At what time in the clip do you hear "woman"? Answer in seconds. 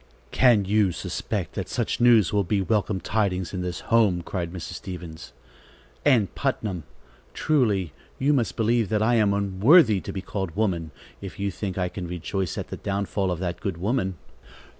10.55-10.89, 13.77-14.17